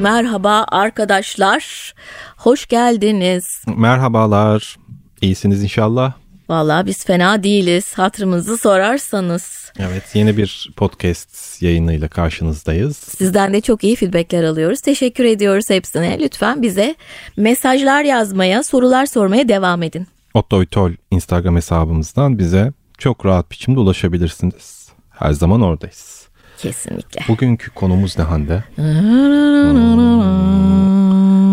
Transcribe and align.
Merhaba 0.00 0.64
arkadaşlar. 0.68 1.94
Hoş 2.36 2.66
geldiniz. 2.66 3.62
Merhabalar. 3.76 4.76
İyisiniz 5.20 5.62
inşallah. 5.62 6.12
Vallahi 6.48 6.86
biz 6.86 7.04
fena 7.04 7.42
değiliz. 7.42 7.98
Hatırımızı 7.98 8.58
sorarsanız. 8.58 9.72
Evet 9.78 10.02
yeni 10.14 10.36
bir 10.36 10.70
podcast 10.76 11.62
yayınıyla 11.62 12.08
karşınızdayız. 12.08 12.96
Sizden 12.96 13.52
de 13.52 13.60
çok 13.60 13.84
iyi 13.84 13.96
feedbackler 13.96 14.44
alıyoruz. 14.44 14.80
Teşekkür 14.80 15.24
ediyoruz 15.24 15.70
hepsine. 15.70 16.18
Lütfen 16.20 16.62
bize 16.62 16.94
mesajlar 17.36 18.04
yazmaya, 18.04 18.62
sorular 18.62 19.06
sormaya 19.06 19.48
devam 19.48 19.82
edin. 19.82 20.06
Otto 20.34 20.66
Tol 20.66 20.90
Instagram 21.10 21.56
hesabımızdan 21.56 22.38
bize 22.38 22.72
çok 22.98 23.26
rahat 23.26 23.50
biçimde 23.50 23.80
ulaşabilirsiniz. 23.80 24.88
Her 25.10 25.32
zaman 25.32 25.60
oradayız. 25.62 26.17
Kesinlikle. 26.58 27.20
Bugünkü 27.28 27.70
konumuz 27.70 28.18
ne 28.18 28.24
Hande? 28.24 28.64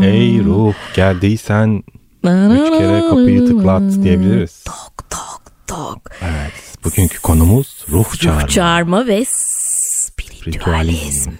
Ey 0.08 0.40
ruh 0.44 0.74
geldiysen 0.96 1.84
üç 2.24 2.70
kere 2.70 3.02
kapıyı 3.10 3.46
tıklat 3.46 3.82
diyebiliriz. 4.04 4.64
Tok 4.64 5.10
tok 5.10 5.42
tok. 5.68 6.02
Evet 6.22 6.54
bugünkü 6.84 7.22
konumuz 7.22 7.86
ruh 7.90 8.16
çağırma. 8.20 8.42
Ruh 8.42 8.48
çağırma 8.48 9.08
ve 9.08 9.26
spiritüalizm. 9.30 11.32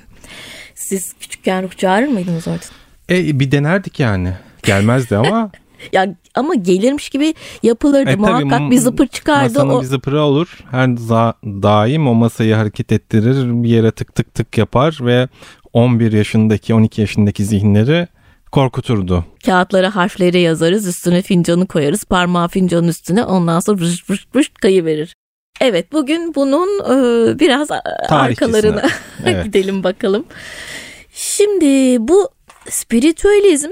Siz 0.76 1.14
küçükken 1.20 1.64
ruh 1.64 1.78
çağırır 1.78 2.08
mıydınız 2.08 2.48
orada? 2.48 2.66
E, 3.10 3.40
bir 3.40 3.52
denerdik 3.52 4.00
yani. 4.00 4.34
Gelmezdi 4.64 5.18
ama 5.18 5.52
Ya 5.94 6.16
ama 6.36 6.56
gelirmiş 6.56 7.10
gibi 7.10 7.34
yapılırdı. 7.64 8.10
E, 8.10 8.14
tabii, 8.14 8.22
Muhakkak 8.22 8.72
bir 8.72 8.78
zıpır 8.78 9.08
çıkardı. 9.08 9.44
Masanın 9.54 9.70
O... 9.70 9.82
bir 9.82 9.86
zıpırı 9.86 10.22
olur. 10.22 10.60
Her 10.72 10.88
za- 10.88 11.34
daim 11.64 12.08
o 12.08 12.14
masayı 12.14 12.56
hareket 12.56 12.92
ettirir. 12.92 13.64
Bir 13.64 13.70
yere 13.70 13.92
tık 13.92 14.16
tık 14.16 14.34
tık 14.34 14.58
yapar 14.58 14.98
ve 15.02 15.28
11 15.74 16.12
yaşındaki 16.12 16.74
12 16.74 17.02
yaşındaki 17.02 17.46
zihinleri 17.46 18.08
korkuturdu. 18.52 19.26
Kağıtlara 19.46 19.96
harfleri 19.96 20.42
yazarız. 20.42 20.88
Üstüne 20.88 21.22
fincanı 21.22 21.68
koyarız. 21.68 22.04
Parmağı 22.06 22.48
fincanın 22.48 22.88
üstüne. 22.88 23.24
Ondan 23.24 23.60
sonra 23.60 23.82
vış 23.82 24.10
vış 24.10 24.28
vış 24.36 24.50
kayıverir. 24.50 25.16
Evet 25.62 25.92
bugün 25.94 26.36
bunun 26.36 26.68
e, 26.80 27.40
biraz 27.40 27.68
Tarihçesine. 28.10 28.18
arkalarına 28.58 28.90
Evet. 29.26 29.46
gidelim 29.46 29.84
bakalım. 29.84 30.26
Şimdi 31.14 31.98
bu 32.08 32.30
spiritüalizm 32.70 33.70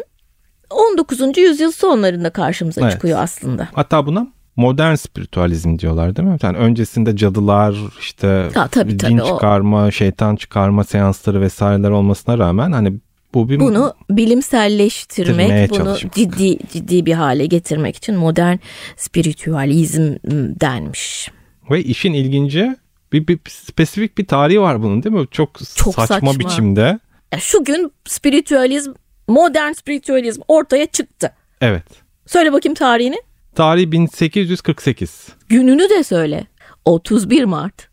19. 0.74 1.38
yüzyıl 1.38 1.72
sonlarında 1.72 2.30
karşımıza 2.30 2.82
Evet. 2.82 2.92
çıkıyor 2.92 3.20
aslında. 3.20 3.68
Hatta 3.74 4.06
buna 4.06 4.28
modern 4.56 4.96
spiritüalizm 4.96 5.80
diyorlar 5.80 6.16
değil 6.16 6.28
mi? 6.28 6.38
Yani 6.44 6.58
öncesinde 6.58 7.16
cadılar 7.18 7.76
işte 8.00 8.50
Ha, 8.56 8.68
tabii, 8.68 8.92
din 8.92 8.98
tabii, 8.98 9.22
o- 9.24 9.28
çıkarma, 9.28 9.92
şeytan 9.92 10.36
çıkarma 10.36 10.84
seansları 10.84 11.42
vesaireler 11.42 11.90
olmasına 11.90 12.38
rağmen 12.38 12.72
hani 12.72 12.94
bu 13.34 13.50
bir 13.50 13.60
Bunu 13.60 13.94
bilimselleştirmek, 14.10 15.70
bunu 15.70 15.78
çalışmak. 15.78 16.14
ciddi 16.14 16.58
ciddi 16.74 17.06
bir 17.06 17.14
hale 17.14 17.46
getirmek 17.46 17.96
için 17.96 18.16
modern 18.16 18.58
spiritüalizm 18.98 20.16
denmiş. 20.62 21.32
ve 21.72 21.84
işin 21.84 22.14
ilginci 22.14 22.76
bir, 23.14 23.28
bir 23.28 23.40
spesifik 23.50 24.18
bir 24.18 24.26
tarihi 24.26 24.62
var 24.62 24.84
bunun 24.84 25.04
değil 25.04 25.16
mi? 25.16 25.28
Çok, 25.32 25.54
Çok 25.76 25.96
saçma, 25.96 26.08
saçma. 26.08 26.40
biçimde. 26.40 27.00
Ya 27.34 27.40
şu 27.40 27.64
gün 27.64 27.92
spiritüalizm, 28.06 28.92
modern 29.28 29.72
spiritüalizm 29.72 30.42
ortaya 30.48 30.86
çıktı. 30.86 31.34
Evet. 31.62 31.84
Söyle 32.26 32.54
bakayım 32.54 32.76
tarihini. 32.76 33.18
Tarih 33.56 33.92
1848. 33.92 35.28
Gününü 35.50 35.90
de 35.90 36.04
söyle. 36.04 36.48
31 36.86 37.44
Mart. 37.44 37.88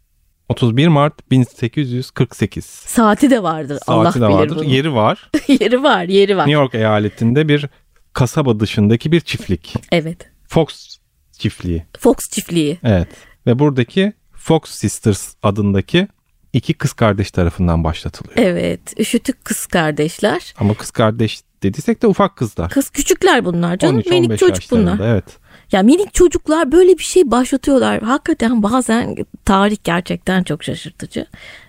31 0.48 0.88
Mart 0.88 1.30
1848. 1.30 2.64
Saati 2.64 3.30
de 3.30 3.42
vardır. 3.42 3.78
Allah 3.86 4.12
Saati 4.12 4.20
de 4.20 4.28
bilir 4.28 4.34
vardır. 4.34 4.56
bunu. 4.56 4.64
Yeri 4.64 4.94
var. 4.94 5.30
yeri 5.48 5.82
var, 5.82 6.04
yeri 6.04 6.36
var. 6.36 6.46
New 6.46 6.60
York 6.62 6.74
eyaletinde 6.74 7.48
bir 7.48 7.66
kasaba 8.12 8.60
dışındaki 8.60 9.12
bir 9.12 9.20
çiftlik. 9.20 9.74
Evet. 9.92 10.30
Fox 10.48 10.98
çiftliği. 11.32 11.84
Fox 11.98 12.16
çiftliği. 12.30 12.78
Evet. 12.84 13.08
Ve 13.46 13.58
buradaki 13.58 14.12
Fox 14.32 14.62
Sisters 14.64 15.34
adındaki 15.42 16.08
iki 16.52 16.74
kız 16.74 16.92
kardeş 16.92 17.30
tarafından 17.30 17.84
başlatılıyor. 17.84 18.36
Evet. 18.36 18.80
Üşütük 18.98 19.44
kız 19.44 19.66
kardeşler. 19.66 20.54
Ama 20.58 20.74
kız 20.74 20.90
kardeş 20.90 21.40
dediysek 21.62 22.02
de 22.02 22.06
ufak 22.06 22.36
kızlar. 22.36 22.70
Kız 22.70 22.90
küçükler 22.90 23.44
bunlar 23.44 23.78
canım. 23.78 24.00
13-15 24.00 24.10
Minik 24.10 24.38
çocuk 24.38 24.70
bunlar. 24.70 24.98
Evet. 25.00 25.24
Ya 25.72 25.82
minik 25.82 26.14
çocuklar 26.14 26.72
böyle 26.72 26.98
bir 26.98 27.02
şey 27.02 27.30
başlatıyorlar. 27.30 28.02
Hakikaten 28.02 28.62
bazen 28.62 29.16
tarih 29.44 29.76
gerçekten 29.84 30.42
çok 30.42 30.64
şaşırtıcı. 30.64 31.26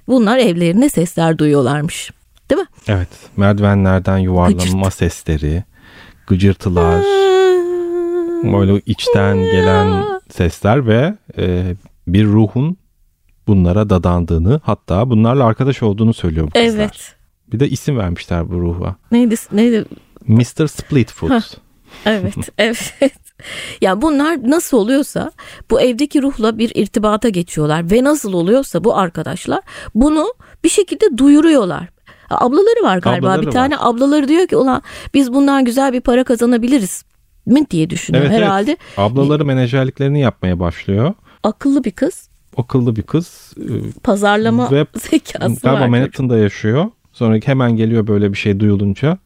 Bunlar 0.07 0.37
evlerine 0.37 0.89
sesler 0.89 1.37
duyuyorlarmış. 1.37 2.11
Değil 2.49 2.61
mi? 2.61 2.67
Evet. 2.87 3.09
Merdivenlerden 3.37 4.17
yuvarlanma 4.17 4.91
sesleri, 4.91 5.63
gıcırtılar, 6.27 7.01
böyle 8.43 8.81
içten 8.85 9.41
gelen 9.41 10.03
sesler 10.29 10.87
ve 10.87 11.13
e, 11.37 11.75
bir 12.07 12.25
ruhun 12.25 12.77
bunlara 13.47 13.89
dadandığını 13.89 14.61
hatta 14.63 15.09
bunlarla 15.09 15.45
arkadaş 15.45 15.83
olduğunu 15.83 16.13
söylüyor 16.13 16.47
bu 16.47 16.51
kızlar. 16.51 16.79
Evet. 16.79 17.15
Bir 17.51 17.59
de 17.59 17.69
isim 17.69 17.97
vermişler 17.97 18.49
bu 18.49 18.61
ruha. 18.61 18.95
Neydi? 19.11 19.35
Neydi? 19.51 19.85
Mr. 20.27 20.67
Splitfoot. 20.67 21.57
Evet. 22.05 22.35
evet. 22.57 22.93
Ya 23.81 24.01
bunlar 24.01 24.49
nasıl 24.49 24.77
oluyorsa 24.77 25.31
bu 25.71 25.81
evdeki 25.81 26.21
ruhla 26.21 26.57
bir 26.57 26.71
irtibata 26.75 27.29
geçiyorlar 27.29 27.91
ve 27.91 28.03
nasıl 28.03 28.33
oluyorsa 28.33 28.83
bu 28.83 28.97
arkadaşlar 28.97 29.59
bunu 29.95 30.33
bir 30.63 30.69
şekilde 30.69 31.17
duyuruyorlar. 31.17 31.87
Ablaları 32.29 32.83
var 32.83 32.97
galiba 32.97 33.27
Ablaları 33.27 33.45
bir 33.47 33.51
tane 33.51 33.77
ablaları 33.77 34.27
diyor 34.27 34.47
ki 34.47 34.55
ulan 34.55 34.81
biz 35.13 35.33
bundan 35.33 35.65
güzel 35.65 35.93
bir 35.93 36.01
para 36.01 36.23
kazanabiliriz 36.23 37.03
mi 37.45 37.65
diye 37.71 37.89
düşünüyor 37.89 38.23
Evet, 38.23 38.33
evet. 38.35 38.43
herhalde. 38.43 38.77
Ablaları 38.97 39.45
menajerliklerini 39.45 40.19
yapmaya 40.21 40.59
başlıyor. 40.59 41.13
Akıllı 41.43 41.83
bir 41.83 41.91
kız 41.91 42.29
Akıllı 42.57 42.95
bir 42.95 43.01
kız. 43.01 43.53
e, 43.57 43.73
pazarlama 44.03 44.71
Ve 44.71 44.85
zekası 44.95 45.61
Galiba 45.61 45.81
var. 45.81 45.87
Manhattan'da 45.87 46.37
yaşıyor. 46.37 46.85
Sonra 47.11 47.39
hemen 47.45 47.75
geliyor 47.75 48.07
böyle 48.07 48.31
bir 48.33 48.37
şey 48.37 48.59
duyulunca. 48.59 49.17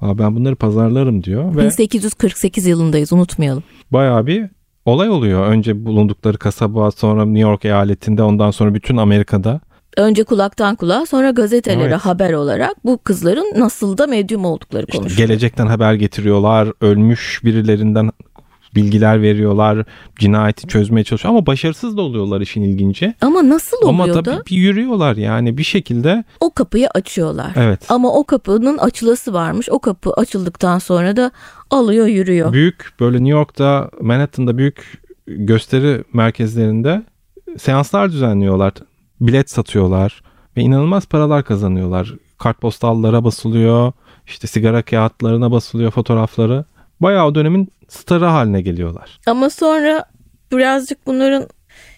Aa, 0.00 0.18
ben 0.18 0.36
bunları 0.36 0.56
pazarlarım 0.56 1.24
diyor. 1.24 1.56
Ve 1.56 1.60
1848 1.64 2.66
yılındayız 2.66 3.12
unutmayalım. 3.12 3.62
bayağı 3.90 4.26
bir 4.26 4.44
olay 4.84 5.08
oluyor. 5.10 5.46
Önce 5.46 5.84
bulundukları 5.84 6.38
kasaba 6.38 6.90
sonra 6.90 7.24
New 7.24 7.40
York 7.40 7.64
eyaletinde 7.64 8.22
ondan 8.22 8.50
sonra 8.50 8.74
bütün 8.74 8.96
Amerika'da. 8.96 9.60
Önce 9.96 10.24
kulaktan 10.24 10.76
kulağa 10.76 11.06
sonra 11.06 11.30
gazetelere 11.30 11.82
Evet. 11.88 12.00
haber 12.00 12.32
olarak 12.32 12.84
bu 12.84 12.98
kızların 12.98 13.52
nasıl 13.60 13.98
da 13.98 14.06
medyum 14.06 14.44
oldukları 14.44 14.86
İşte 14.88 14.98
konuşuluyor. 14.98 15.28
gelecekten 15.28 15.66
haber 15.66 15.94
getiriyorlar. 15.94 16.68
Ölmüş 16.80 17.40
birilerinden 17.44 18.10
bilgiler 18.74 19.22
veriyorlar. 19.22 19.84
Cinayeti 20.18 20.66
çözmeye 20.66 21.04
çalışıyor. 21.04 21.34
Ama 21.34 21.46
başarısız 21.46 21.96
da 21.96 22.02
oluyorlar 22.02 22.40
işin 22.40 22.62
ilginci. 22.62 23.14
Ama 23.20 23.48
nasıl 23.48 23.76
Ama 23.88 24.02
oluyor 24.02 24.24
tabii 24.24 24.46
bir 24.50 24.56
yürüyorlar 24.56 25.16
yani 25.16 25.58
bir 25.58 25.62
şekilde. 25.62 26.24
o 26.40 26.50
kapıyı 26.50 26.88
açıyorlar. 26.94 27.52
Evet. 27.56 27.80
Ama 27.90 28.12
o 28.12 28.24
kapının 28.24 28.78
açılısı 28.78 29.32
varmış. 29.32 29.68
O 29.70 29.78
kapı 29.78 30.12
açıldıktan 30.12 30.78
sonra 30.78 31.16
da 31.16 31.30
alıyor 31.70 32.06
yürüyor. 32.06 32.52
Büyük 32.52 32.86
böyle 33.00 33.16
New 33.16 33.30
York'ta 33.38 33.90
Manhattan'da 34.00 34.58
büyük 34.58 35.02
gösteri 35.26 36.04
merkezlerinde 36.12 37.02
seanslar 37.58 38.12
düzenliyorlar. 38.12 38.72
Bilet 39.20 39.50
satıyorlar 39.50 40.22
ve 40.56 40.60
inanılmaz 40.60 41.06
paralar 41.06 41.44
kazanıyorlar. 41.44 42.14
Kartpostallara 42.38 43.24
basılıyor. 43.24 43.92
işte 44.26 44.46
sigara 44.46 44.82
kağıtlarına 44.82 45.50
basılıyor 45.52 45.90
fotoğrafları. 45.90 46.64
Bayağı 47.00 47.26
o 47.26 47.34
dönemin 47.34 47.68
starı 47.92 48.24
haline 48.24 48.62
geliyorlar. 48.62 49.20
Ama 49.26 49.50
sonra 49.50 50.04
birazcık 50.52 51.06
bunların 51.06 51.48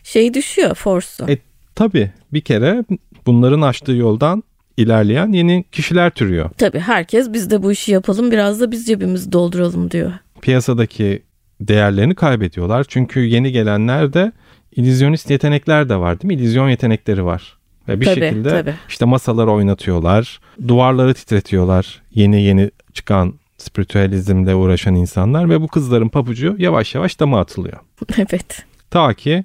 şey 0.02 0.34
düşüyor 0.34 0.74
forsu. 0.74 1.30
E 1.30 1.38
tabi 1.74 2.10
bir 2.32 2.40
kere 2.40 2.84
bunların 3.26 3.60
açtığı 3.60 3.92
yoldan 3.92 4.42
ilerleyen 4.76 5.32
yeni 5.32 5.64
kişiler 5.72 6.10
türüyor. 6.10 6.50
Tabii 6.58 6.78
herkes 6.78 7.32
biz 7.32 7.50
de 7.50 7.62
bu 7.62 7.72
işi 7.72 7.92
yapalım 7.92 8.30
biraz 8.30 8.60
da 8.60 8.70
biz 8.70 8.86
cebimizi 8.86 9.32
dolduralım 9.32 9.90
diyor. 9.90 10.12
Piyasadaki 10.40 11.22
değerlerini 11.60 12.14
kaybediyorlar. 12.14 12.84
Çünkü 12.88 13.20
yeni 13.20 13.52
gelenler 13.52 14.12
de 14.12 14.32
illüzyonist 14.76 15.30
yetenekler 15.30 15.88
de 15.88 15.96
var 15.96 16.20
değil 16.20 16.34
mi? 16.34 16.40
İllüzyon 16.42 16.68
yetenekleri 16.68 17.24
var. 17.24 17.58
Ve 17.88 18.00
bir 18.00 18.06
Tabii, 18.06 18.20
şekilde 18.20 18.48
tabii. 18.48 18.74
işte 18.88 19.04
masaları 19.04 19.50
oynatıyorlar, 19.50 20.40
duvarları 20.68 21.14
titretiyorlar. 21.14 22.02
Yeni 22.14 22.42
yeni 22.42 22.70
çıkan 22.92 23.34
spiritüalizmle 23.58 24.54
uğraşan 24.54 24.94
insanlar 24.94 25.50
ve 25.50 25.60
bu 25.60 25.68
kızların 25.68 26.08
pabucu 26.08 26.56
yavaş 26.58 26.94
yavaş 26.94 27.20
dama 27.20 27.40
atılıyor. 27.40 27.78
evet. 28.18 28.64
Ta 28.90 29.14
ki 29.14 29.44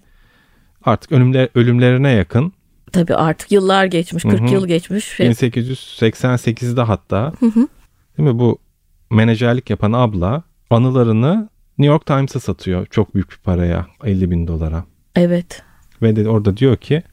artık 0.86 1.12
ölümler, 1.12 1.50
ölümlerine 1.56 2.12
yakın 2.12 2.54
Tabii 2.92 3.16
artık 3.16 3.52
yıllar 3.52 3.86
geçmiş, 3.86 4.24
40 4.24 4.40
Hı 4.42 4.46
hı. 4.46 4.50
yıl 4.54 4.68
geçmiş. 4.68 5.20
ve- 5.20 5.28
1888'de 5.30 6.82
hatta 6.82 7.34
Hı 7.40 7.46
hı. 7.46 7.68
değil 8.18 8.30
mi 8.30 8.40
bu 8.40 8.58
menajerlik 9.12 9.70
yapan 9.70 9.92
abla 9.92 10.44
anılarını 10.70 11.50
New 11.78 11.94
York 11.94 12.06
Times'a 12.06 12.40
satıyor 12.40 12.86
çok 12.86 13.16
büyük 13.16 13.32
bir 13.32 13.38
paraya 13.38 13.88
50 14.04 14.32
bin 14.32 14.48
dolara. 14.48 14.84
Evet. 15.16 15.62
Ve 16.02 16.16
de 16.16 16.30
orada 16.30 16.58
diyor 16.58 16.78
ki 16.78 17.04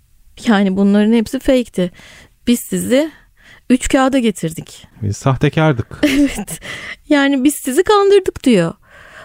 Yani 0.47 0.77
bunların 0.77 1.13
hepsi 1.13 1.39
fake'ti. 1.39 1.91
Biz 2.47 2.61
sizi 2.61 3.11
Üç 3.71 3.89
kağıda 3.89 4.19
getirdik. 4.19 4.87
Biz 5.03 5.17
sahtekardık. 5.17 6.01
evet. 6.03 6.61
Yani 7.09 7.45
biz 7.45 7.55
sizi 7.55 7.83
kandırdık 7.85 8.45
diyor. 8.45 8.75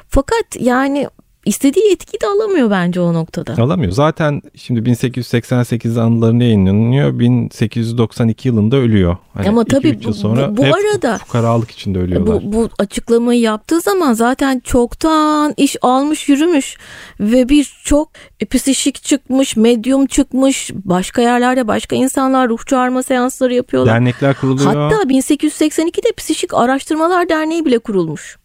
Fakat 0.08 0.46
yani 0.60 1.08
istediği 1.46 1.92
etkiyi 1.92 2.22
de 2.22 2.28
alamıyor 2.28 2.72
bence 2.72 3.02
o 3.02 3.14
noktada. 3.14 3.64
Alamıyor. 3.64 3.92
Zaten 3.92 4.42
şimdi 4.56 4.86
1888 4.86 5.98
anılarını 5.98 6.44
yayınlanıyor. 6.44 7.20
1892 7.20 8.48
yılında 8.48 8.76
ölüyor. 8.76 9.18
Hani 9.34 9.50
Ama 9.50 9.64
tabii 9.64 10.04
bu, 10.04 10.14
sonra 10.14 10.58
bu, 10.58 10.58
bu 10.58 10.66
arada 10.66 11.18
fukaralık 11.18 11.72
içinde 11.72 12.00
ölüyorlar. 12.00 12.44
Bu, 12.44 12.54
bu 12.54 12.70
açıklamayı 12.80 13.42
yaptığı 13.42 13.82
zaman 13.82 14.14
zaten 14.14 14.60
çoktan 14.60 15.54
iş 15.58 15.76
almış 15.82 16.30
yürümüş 16.30 16.78
ve 17.20 17.50
birçok 17.50 18.10
psişik 18.50 19.04
çıkmış, 19.04 19.56
medyum 19.56 20.06
çıkmış, 20.06 20.72
başka 20.74 21.22
yerlerde 21.22 21.68
başka 21.68 21.96
insanlar 21.96 22.50
ruh 22.50 22.66
çağırma 22.66 23.04
seansları 23.04 23.54
yapıyorlar. 23.54 23.94
Dernekler 23.94 24.36
kuruluyor. 24.36 24.76
Hatta 24.76 24.96
1882'de 24.96 26.12
Psişik 26.18 26.54
Araştırmalar 26.54 27.30
Derneği 27.30 27.66
bile 27.66 27.80
kurulmuş 27.80 28.41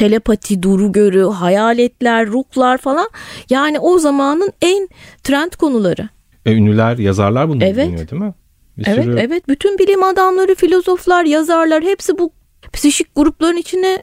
telepati, 0.00 0.62
duru 0.62 0.92
görü, 0.92 1.24
hayaletler, 1.24 2.26
ruhlar 2.26 2.78
falan. 2.78 3.08
Yani 3.50 3.78
o 3.78 3.98
zamanın 3.98 4.52
en 4.62 4.88
trend 5.22 5.52
konuları. 5.52 6.08
E, 6.46 6.52
ünlüler, 6.52 6.98
yazarlar 6.98 7.48
bunu 7.48 7.64
evet. 7.64 7.86
dinliyor 7.86 8.10
değil 8.10 8.22
mi? 8.22 8.34
Bir 8.78 8.86
evet, 8.86 9.04
sürü... 9.04 9.18
evet. 9.18 9.48
Bütün 9.48 9.78
bilim 9.78 10.02
adamları, 10.02 10.54
filozoflar, 10.54 11.24
yazarlar 11.24 11.82
hepsi 11.82 12.18
bu 12.18 12.32
psişik 12.72 13.14
grupların 13.16 13.56
içine 13.56 14.02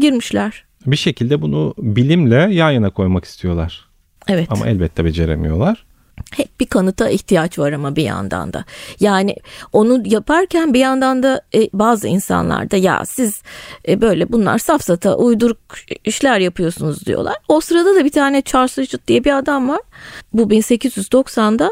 girmişler. 0.00 0.64
Bir 0.86 0.96
şekilde 0.96 1.42
bunu 1.42 1.74
bilimle 1.78 2.48
yan 2.50 2.70
yana 2.70 2.90
koymak 2.90 3.24
istiyorlar. 3.24 3.88
Evet. 4.28 4.46
Ama 4.50 4.66
elbette 4.66 5.04
beceremiyorlar 5.04 5.86
hep 6.30 6.60
bir 6.60 6.66
kanıta 6.66 7.08
ihtiyaç 7.08 7.58
var 7.58 7.72
ama 7.72 7.96
bir 7.96 8.02
yandan 8.02 8.52
da. 8.52 8.64
Yani 9.00 9.36
onu 9.72 10.02
yaparken 10.04 10.74
bir 10.74 10.80
yandan 10.80 11.22
da 11.22 11.42
e, 11.54 11.68
bazı 11.72 12.08
insanlar 12.08 12.70
da 12.70 12.76
ya 12.76 13.04
siz 13.04 13.42
e, 13.88 14.00
böyle 14.00 14.32
bunlar 14.32 14.58
safsata 14.58 15.16
uyduruk 15.16 15.58
işler 16.04 16.38
yapıyorsunuz 16.38 17.06
diyorlar. 17.06 17.36
O 17.48 17.60
sırada 17.60 17.94
da 17.94 18.04
bir 18.04 18.12
tane 18.12 18.42
Charles 18.42 18.78
Richard 18.78 19.08
diye 19.08 19.24
bir 19.24 19.38
adam 19.38 19.68
var. 19.68 19.80
Bu 20.32 20.42
1890'da 20.42 21.70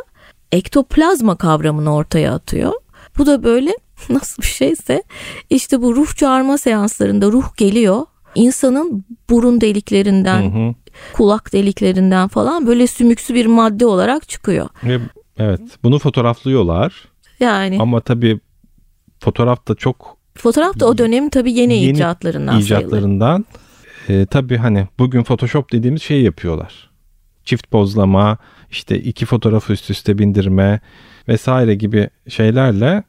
ektoplazma 0.52 1.37
kavramını 1.37 1.94
ortaya 1.94 2.34
atıyor. 2.34 2.72
Bu 3.19 3.26
da 3.26 3.43
böyle 3.43 3.76
nasıl 4.08 4.43
bir 4.43 4.48
şeyse 4.48 5.02
işte 5.50 5.82
bu 5.82 5.96
ruh 5.96 6.16
çağırma 6.16 6.58
seanslarında 6.58 7.26
ruh 7.26 7.56
geliyor. 7.56 8.06
İnsanın 8.34 9.05
burun 9.31 9.60
deliklerinden, 9.60 10.43
hı 10.43 10.58
hı 10.58 10.75
kulak 11.12 11.53
deliklerinden 11.53 12.29
falan 12.29 12.67
böyle 12.67 12.87
sümüksü 12.87 13.35
bir 13.35 13.47
madde 13.47 13.87
olarak 13.87 14.29
çıkıyor. 14.29 14.69
Evet 15.39 15.61
bunu 15.83 15.99
fotoğraflıyorlar. 15.99 17.09
Yani. 17.41 17.79
Ama 17.81 18.00
tabii 18.00 18.41
fotoğraf 19.21 19.69
da 19.69 19.75
çok... 19.75 20.17
Fotoğraf 20.35 20.81
da 20.81 20.87
o 20.87 20.99
dönemin 20.99 21.29
tabii 21.29 21.53
yeni, 21.53 21.75
yeni 21.75 21.97
icatlarından 21.97 22.61
icatlarından. 22.61 23.44
E, 24.09 24.27
tabii 24.27 24.56
hani 24.56 24.89
bugün 24.99 25.23
Photoshop 25.23 25.73
dediğimiz 25.73 26.03
şeyi 26.03 26.25
yapıyorlar. 26.25 26.91
Çift 27.44 27.71
pozlama, 27.71 28.39
işte 28.71 28.99
iki 28.99 29.27
fotoğrafı 29.27 29.73
üst 29.73 29.91
üste 29.91 30.19
bindirme 30.19 30.81
vesaire 31.29 31.75
gibi 31.75 32.11
şeylerle 32.29 33.03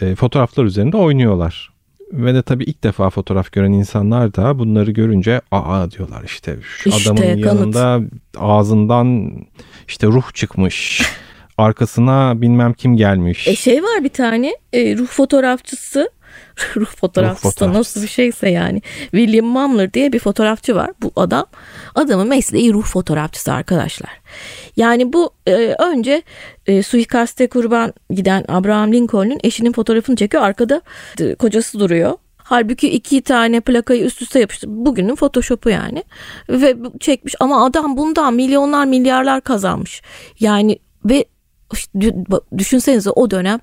e, 0.00 0.14
fotoğraflar 0.14 0.64
üzerinde 0.64 0.96
oynuyorlar. 0.96 1.73
Ve 2.14 2.34
de 2.34 2.42
tabii 2.42 2.64
ilk 2.64 2.82
defa 2.82 3.10
fotoğraf 3.10 3.52
gören 3.52 3.72
insanlar 3.72 4.34
da 4.34 4.58
bunları 4.58 4.90
görünce 4.90 5.40
aa 5.50 5.90
diyorlar 5.90 6.22
işte 6.24 6.56
şu 6.62 6.88
işte, 6.88 7.10
adamın 7.10 7.22
kanıt. 7.22 7.46
yanında 7.46 8.00
ağzından 8.38 9.32
işte 9.88 10.06
ruh 10.06 10.32
çıkmış. 10.34 11.02
arkasına 11.58 12.40
bilmem 12.40 12.72
kim 12.72 12.96
gelmiş. 12.96 13.48
E 13.48 13.56
şey 13.56 13.82
var 13.82 14.04
bir 14.04 14.08
tane 14.08 14.56
e, 14.72 14.96
ruh 14.96 15.06
fotoğrafçısı 15.06 16.10
ruh 16.76 16.86
fotoğrafçısı 16.86 17.60
da 17.60 17.72
nasıl 17.72 18.02
bir 18.02 18.08
şeyse 18.08 18.50
yani. 18.50 18.82
William 19.00 19.46
Mumler 19.46 19.92
diye 19.92 20.12
bir 20.12 20.18
fotoğrafçı 20.18 20.74
var. 20.74 20.90
Bu 21.02 21.12
adam 21.16 21.46
adamın 21.94 22.28
mesleği 22.28 22.72
ruh 22.72 22.84
fotoğrafçısı 22.84 23.52
arkadaşlar. 23.52 24.10
Yani 24.76 25.12
bu 25.12 25.30
e, 25.46 25.52
önce 25.78 26.22
e, 26.66 26.82
suikaste 26.82 27.48
kurban 27.48 27.92
giden 28.10 28.44
Abraham 28.48 28.92
Lincoln'un 28.92 29.38
eşinin 29.42 29.72
fotoğrafını 29.72 30.16
çekiyor. 30.16 30.42
Arkada 30.42 30.82
e, 31.20 31.34
kocası 31.34 31.80
duruyor. 31.80 32.12
Halbuki 32.36 32.90
iki 32.90 33.22
tane 33.22 33.60
plakayı 33.60 34.04
üst 34.04 34.22
üste 34.22 34.40
yapıştı. 34.40 34.66
Bugünün 34.70 35.14
Photoshop'u 35.14 35.70
yani. 35.70 36.04
Ve 36.48 36.76
çekmiş 37.00 37.34
ama 37.40 37.64
adam 37.64 37.96
bundan 37.96 38.34
milyonlar 38.34 38.84
milyarlar 38.84 39.40
kazanmış. 39.40 40.02
Yani 40.40 40.78
ve 41.04 41.24
düşünsenize 42.58 43.10
o 43.10 43.30
dönem 43.30 43.60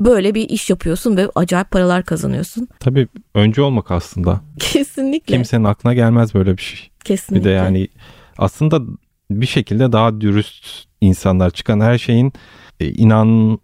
böyle 0.00 0.34
bir 0.34 0.48
iş 0.48 0.70
yapıyorsun 0.70 1.16
ve 1.16 1.28
acayip 1.34 1.70
paralar 1.70 2.04
kazanıyorsun. 2.04 2.68
Tabii 2.80 3.08
önce 3.34 3.62
olmak 3.62 3.90
aslında. 3.90 4.40
Kesinlikle. 4.58 5.34
Kimsenin 5.34 5.64
aklına 5.64 5.94
gelmez 5.94 6.34
böyle 6.34 6.56
bir 6.56 6.62
şey. 6.62 6.90
Kesinlikle. 7.04 7.44
Bir 7.44 7.50
de 7.50 7.54
yani 7.54 7.88
aslında 8.38 8.80
bir 9.30 9.46
şekilde 9.46 9.92
daha 9.92 10.20
dürüst 10.20 10.84
insanlar 11.00 11.50
çıkan 11.50 11.80
her 11.80 11.98
şeyin 11.98 12.32
e, 12.80 12.88
inan 12.88 13.58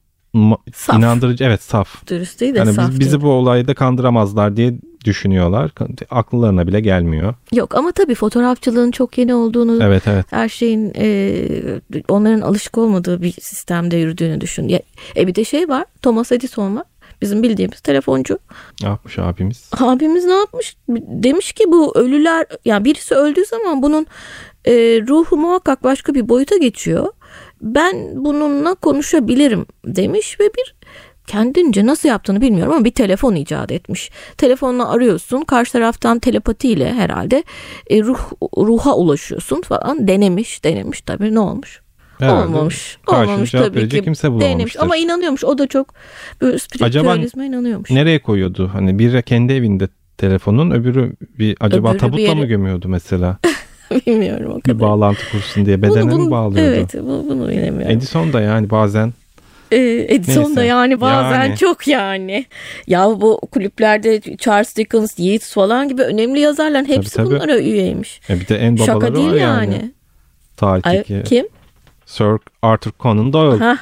saf. 0.75 0.99
inandırıcı 0.99 1.45
evet 1.45 1.63
saf. 1.63 2.07
Dürüst 2.09 2.41
değil 2.41 2.55
de 2.55 2.59
yani 2.59 2.73
saf. 2.73 2.91
Biz, 2.91 3.01
bizi 3.01 3.21
bu 3.21 3.31
olayda 3.31 3.75
kandıramazlar 3.75 4.57
diye 4.57 4.75
düşünüyorlar. 5.05 5.71
Akıllarına 6.11 6.67
bile 6.67 6.81
gelmiyor. 6.81 7.35
Yok 7.53 7.75
ama 7.75 7.93
tabii 7.93 8.15
fotoğrafçılığın 8.15 8.91
çok 8.91 9.19
yeni 9.19 9.35
olduğunu, 9.35 9.85
evet, 9.85 10.03
evet. 10.07 10.27
her 10.31 10.49
şeyin 10.49 10.93
e, 10.97 11.49
onların 12.09 12.41
alışık 12.41 12.79
olmadığı 12.79 13.23
bir 13.23 13.33
sistemde 13.33 13.97
yürüdüğünü 13.97 14.41
düşün. 14.41 14.81
E 15.17 15.27
bir 15.27 15.35
de 15.35 15.45
şey 15.45 15.69
var, 15.69 15.85
Thomas 16.03 16.33
Edison 16.33 16.77
var. 16.77 16.85
Bizim 17.23 17.43
bildiğimiz 17.43 17.81
telefoncu. 17.81 18.39
Ne 18.83 18.89
yapmış 18.89 19.19
abimiz? 19.19 19.71
Abimiz 19.81 20.25
ne 20.25 20.35
yapmış? 20.35 20.77
Demiş 20.89 21.53
ki 21.53 21.65
bu 21.69 21.99
ölüler, 21.99 22.47
yani 22.65 22.85
birisi 22.85 23.15
öldüğü 23.15 23.45
zaman 23.45 23.83
bunun 23.83 24.07
e, 24.65 24.73
ruhu 25.09 25.37
muhakkak 25.37 25.85
başka 25.85 26.15
bir 26.15 26.29
boyuta 26.29 26.57
geçiyor. 26.57 27.13
Ben 27.61 28.25
bununla 28.25 28.75
konuşabilirim 28.75 29.67
demiş 29.85 30.41
ve 30.41 30.45
bir 30.45 30.75
kendince 31.27 31.87
nasıl 31.87 32.09
yaptığını 32.09 32.41
bilmiyorum 32.41 32.73
ama 32.73 32.85
bir 32.85 32.91
telefon 32.91 33.35
icat 33.35 33.73
etmiş. 33.73 34.11
Telefonla 34.39 34.91
arıyorsun 34.91 35.43
karşı 35.43 35.73
taraftan 35.73 36.19
telepatiyle 36.19 36.93
herhalde 36.93 37.45
e, 37.91 38.03
ruh 38.03 38.33
ruha 38.57 38.97
ulaşıyorsun 38.97 39.61
falan 39.61 40.09
denemiş 40.09 40.65
denemiş 40.65 41.01
tabii 41.01 41.35
ne 41.35 41.41
olmuş? 41.41 41.86
Herhalde 42.19 42.47
olmamış. 42.47 42.99
Olmamış 43.07 43.51
tabii 43.51 43.89
ki. 43.89 44.03
Kimse 44.03 44.41
Denemiş 44.41 44.81
ama 44.81 44.97
inanıyormuş. 44.97 45.45
O 45.45 45.59
da 45.59 45.67
çok 45.67 45.95
böyle 46.41 46.59
spiritüalizme 46.59 47.13
acaba 47.13 47.45
inanıyormuş. 47.45 47.91
Nereye 47.91 48.19
koyuyordu? 48.19 48.71
Hani 48.73 48.99
biri 48.99 49.23
kendi 49.23 49.53
evinde 49.53 49.89
telefonun 50.19 50.71
öbürü 50.71 51.13
bir 51.39 51.57
acaba 51.61 51.91
öbürü 51.91 51.99
tabutla 51.99 52.17
bir 52.17 52.23
yere... 52.23 52.35
mı 52.35 52.47
gömüyordu 52.47 52.89
mesela? 52.89 53.39
Bilmiyorum 54.07 54.53
o 54.53 54.61
kadar. 54.61 54.77
Bir 54.77 54.81
bağlantı 54.81 55.31
kursun 55.33 55.67
diye 55.67 55.83
bedene 55.83 56.03
bunu, 56.03 56.13
bunu, 56.13 56.25
mi 56.25 56.31
bağlıyordu? 56.31 56.75
Evet 56.77 56.95
bu, 56.95 57.27
bunu 57.29 57.49
bilemiyorum. 57.49 57.91
Edison 57.91 58.33
da 58.33 58.41
yani 58.41 58.71
bazen 58.71 59.13
ee, 59.73 60.07
Edison 60.09 60.43
Neyse. 60.43 60.57
da 60.57 60.65
yani 60.65 61.01
bazen 61.01 61.45
yani. 61.45 61.57
çok 61.57 61.89
yani. 61.89 62.47
Ya 62.87 63.07
bu 63.07 63.41
kulüplerde 63.53 64.37
Charles 64.37 64.77
Dickens, 64.77 65.19
Yeats 65.19 65.53
falan 65.53 65.89
gibi 65.89 66.03
önemli 66.03 66.41
yazarların 66.41 66.89
hepsi 66.89 67.15
tabii, 67.15 67.29
tabii. 67.29 67.37
bunlara 67.37 67.59
üyeymiş. 67.59 68.21
E 68.31 68.41
bir 68.41 68.49
de 68.49 68.57
en 68.57 68.79
babaları 68.79 68.87
Şaka 68.87 69.15
değil 69.15 69.33
yani. 69.33 69.39
yani. 69.75 69.93
Tarihteki. 70.57 71.15
Ay, 71.15 71.23
kim? 71.23 71.47
Sir 72.07 72.39
Arthur 72.63 72.91
Conan 73.01 73.33
Doyle. 73.33 73.65
Hah. 73.65 73.77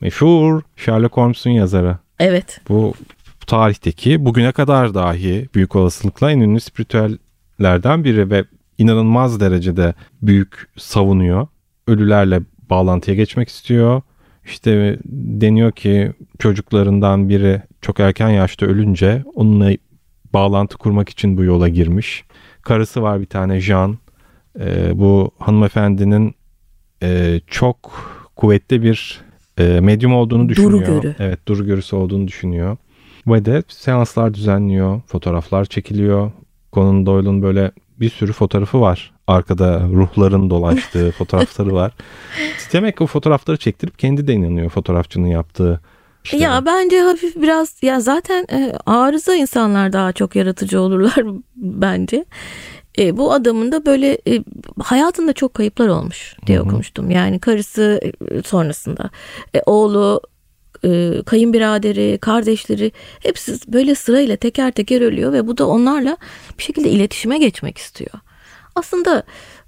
Meşhur 0.00 0.62
Sherlock 0.76 1.16
Holmes'un 1.16 1.50
yazarı. 1.50 1.98
Evet. 2.18 2.60
Bu 2.68 2.94
tarihteki 3.46 4.24
bugüne 4.24 4.52
kadar 4.52 4.94
dahi 4.94 5.48
büyük 5.54 5.76
olasılıkla 5.76 6.30
en 6.30 6.40
ünlü 6.40 6.60
spiritüellerden 6.60 8.04
biri 8.04 8.30
ve 8.30 8.44
inanılmaz 8.78 9.40
derecede 9.40 9.94
büyük 10.22 10.68
savunuyor. 10.76 11.46
Ölülerle 11.86 12.40
bağlantıya 12.70 13.16
geçmek 13.16 13.48
istiyor. 13.48 14.02
İşte 14.44 14.98
deniyor 15.04 15.72
ki 15.72 16.12
çocuklarından 16.38 17.28
biri 17.28 17.62
çok 17.82 18.00
erken 18.00 18.28
yaşta 18.28 18.66
ölünce 18.66 19.24
onunla 19.34 19.72
bağlantı 20.32 20.78
kurmak 20.78 21.08
için 21.08 21.36
bu 21.36 21.44
yola 21.44 21.68
girmiş. 21.68 22.24
Karısı 22.62 23.02
var 23.02 23.20
bir 23.20 23.26
tane 23.26 23.60
Jean. 23.60 23.98
Ee, 24.60 24.98
bu 24.98 25.30
hanımefendinin 25.38 26.34
e, 27.02 27.40
çok 27.46 27.92
kuvvetli 28.36 28.82
bir 28.82 29.20
e, 29.58 29.80
medyum 29.80 30.14
olduğunu 30.14 30.48
düşünüyor. 30.48 30.72
Duru 30.72 31.00
görü. 31.00 31.14
Evet 31.18 31.48
duru 31.48 31.66
görüsü 31.66 31.96
olduğunu 31.96 32.28
düşünüyor. 32.28 32.76
Ve 33.26 33.44
de 33.44 33.62
seanslar 33.68 34.34
düzenliyor. 34.34 35.00
Fotoğraflar 35.06 35.64
çekiliyor. 35.64 36.32
Conan 36.72 37.06
Doyle'un 37.06 37.42
böyle 37.42 37.70
bir 38.00 38.10
sürü 38.10 38.32
fotoğrafı 38.32 38.80
var. 38.80 39.12
Arkada 39.26 39.80
ruhların 39.80 40.50
dolaştığı 40.50 41.10
fotoğrafları 41.18 41.74
var. 41.74 41.92
Demek 42.72 42.96
ki 42.96 43.04
o 43.04 43.06
fotoğrafları 43.06 43.56
çektirip 43.56 43.98
kendi 43.98 44.26
de 44.26 44.32
inanıyor 44.32 44.70
fotoğrafçının 44.70 45.26
yaptığı 45.26 45.80
işte. 46.24 46.36
Ya 46.36 46.66
bence 46.66 47.00
hafif 47.00 47.36
biraz 47.36 47.82
ya 47.82 48.00
zaten 48.00 48.46
e, 48.52 48.72
arıza 48.86 49.34
insanlar 49.34 49.92
daha 49.92 50.12
çok 50.12 50.36
yaratıcı 50.36 50.80
olurlar 50.80 51.24
bence. 51.56 52.24
E, 52.98 53.16
bu 53.16 53.32
adamın 53.32 53.72
da 53.72 53.86
böyle 53.86 54.18
e, 54.28 54.44
hayatında 54.82 55.32
çok 55.32 55.54
kayıplar 55.54 55.88
olmuş 55.88 56.36
diye 56.46 56.58
Hı-hı. 56.58 56.66
okumuştum. 56.66 57.10
Yani 57.10 57.38
karısı 57.38 58.00
e, 58.30 58.42
sonrasında 58.42 59.10
e, 59.54 59.62
oğlu 59.66 60.20
e, 60.84 61.22
kayınbiraderi, 61.26 62.18
kardeşleri 62.20 62.92
hepsi 63.22 63.72
böyle 63.72 63.94
sırayla 63.94 64.36
teker 64.36 64.72
teker 64.72 65.00
ölüyor 65.00 65.32
ve 65.32 65.46
bu 65.46 65.58
da 65.58 65.66
onlarla 65.68 66.16
bir 66.58 66.62
şekilde 66.62 66.90
iletişime 66.90 67.38
geçmek 67.38 67.78
istiyor. 67.78 68.12
Aslında 68.74 69.22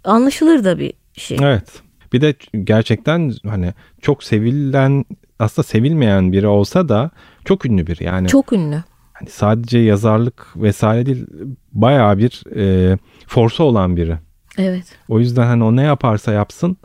anlaşılır 0.04 0.64
da 0.64 0.78
bir 0.78 0.92
şey. 1.12 1.38
Evet. 1.40 1.82
Bir 2.12 2.20
de 2.20 2.34
gerçekten 2.64 3.32
hani 3.46 3.74
çok 4.02 4.24
sevilen 4.24 5.04
aslında 5.38 5.66
sevilmeyen 5.66 6.32
biri 6.32 6.46
olsa 6.46 6.88
da 6.88 7.10
çok 7.44 7.66
ünlü 7.66 7.86
biri. 7.86 8.04
Yani 8.04 8.28
Çok 8.28 8.52
ünlü. 8.52 8.82
hani 9.12 9.30
sadece 9.30 9.78
yazarlık 9.78 10.46
vesaire 10.56 11.06
değil 11.06 11.26
bayağı 11.72 12.18
bir 12.18 12.42
e, 12.56 12.96
forsu 13.28 13.64
olan 13.64 13.96
biri. 13.96 14.18
Evet. 14.58 14.98
O 15.08 15.18
yüzden 15.18 15.46
hani 15.46 15.64
o 15.64 15.76
ne 15.76 15.82
yaparsa 15.82 16.32
yapsın 16.32 16.76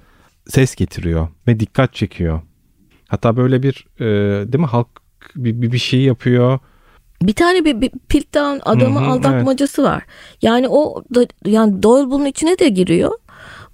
ses 0.47 0.75
getiriyor 0.75 1.27
ve 1.47 1.59
dikkat 1.59 1.93
çekiyor. 1.93 2.41
Hatta 3.07 3.37
böyle 3.37 3.63
bir 3.63 3.87
e, 3.99 4.05
değil 4.51 4.61
mi 4.61 4.67
halk 4.67 4.87
bir, 5.35 5.71
bir, 5.71 5.77
şey 5.77 6.01
yapıyor. 6.01 6.59
Bir 7.21 7.33
tane 7.33 7.65
bir, 7.65 7.81
bir 7.81 7.91
Piltdown 8.09 8.69
adamı 8.69 8.99
Hı 8.99 9.03
hı, 9.03 9.07
aldatmacası 9.07 9.83
var. 9.83 10.03
Yani 10.41 10.67
o 10.69 11.03
da 11.15 11.25
yani 11.45 11.83
Doyle 11.83 12.11
bunun 12.11 12.25
içine 12.25 12.59
de 12.59 12.69
giriyor. 12.69 13.11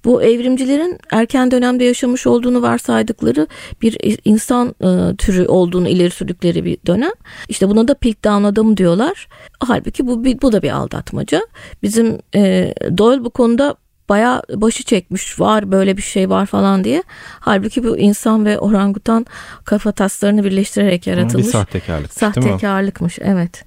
Bu 0.05 0.23
evrimcilerin 0.23 0.97
erken 1.11 1.51
dönemde 1.51 1.83
yaşamış 1.83 2.27
olduğunu 2.27 2.61
varsaydıkları 2.61 3.47
bir 3.81 4.19
insan 4.25 4.75
e, 4.81 5.15
türü 5.15 5.47
olduğunu 5.47 5.89
ileri 5.89 6.09
sürdükleri 6.09 6.65
bir 6.65 6.77
dönem. 6.87 7.11
İşte 7.49 7.69
buna 7.69 7.87
da 7.87 7.93
Piltdown 7.93 8.43
adamı 8.43 8.77
diyorlar. 8.77 9.27
Halbuki 9.59 10.07
bu 10.07 10.25
bu 10.41 10.51
da 10.51 10.61
bir 10.61 10.71
aldatmaca. 10.71 11.41
Bizim 11.83 12.19
e, 12.35 12.73
Doyle 12.97 13.23
bu 13.23 13.29
konuda 13.29 13.75
bayağı 14.09 14.41
başı 14.55 14.83
çekmiş 14.83 15.39
var 15.39 15.71
böyle 15.71 15.97
bir 15.97 16.01
şey 16.01 16.29
var 16.29 16.45
falan 16.45 16.83
diye. 16.83 17.03
Halbuki 17.39 17.83
bu 17.83 17.97
insan 17.97 18.45
ve 18.45 18.59
orangutan 18.59 19.25
kafa 19.65 19.91
taslarını 19.91 20.43
birleştirerek 20.43 21.07
yaratılmış. 21.07 21.47
Bir 21.47 21.51
sahtekarlık? 21.51 22.13
Sahtekarlıkmış 22.13 23.19
evet. 23.21 23.63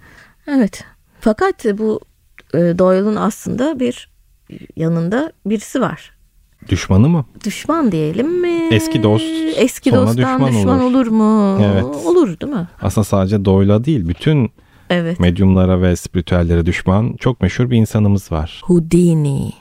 Evet. 0.46 0.84
Fakat 1.20 1.64
bu 1.64 2.00
e, 2.54 2.58
Doyle'ın 2.58 3.16
aslında 3.16 3.80
bir 3.80 4.12
yanında 4.76 5.32
birisi 5.46 5.80
var. 5.80 6.11
Düşmanı 6.68 7.08
mı? 7.08 7.24
Düşman 7.44 7.92
diyelim 7.92 8.40
mi? 8.40 8.68
Eski 8.70 9.02
dost 9.02 9.24
Eski 9.56 9.90
sonra 9.90 10.02
dosttan 10.06 10.16
düşman 10.38 10.52
düşman, 10.52 10.80
olur. 10.80 10.94
olur. 10.94 11.06
mu? 11.06 11.58
Evet. 11.64 11.84
Olur 11.84 12.40
değil 12.40 12.52
mi? 12.52 12.68
Aslında 12.82 13.04
sadece 13.04 13.44
Doyle'a 13.44 13.84
değil 13.84 14.08
bütün 14.08 14.50
Evet. 14.90 15.20
medyumlara 15.20 15.82
ve 15.82 15.96
spiritüellere 15.96 16.66
düşman 16.66 17.16
çok 17.18 17.40
meşhur 17.40 17.70
bir 17.70 17.76
insanımız 17.76 18.32
var. 18.32 18.60
Houdini. 18.64 19.52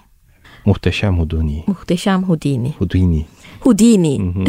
Muhteşem 0.65 1.19
Houdini. 1.19 1.63
Muhteşem 1.67 2.23
Houdini. 2.23 2.73
Houdini. 2.77 3.25
Houdini. 3.59 4.21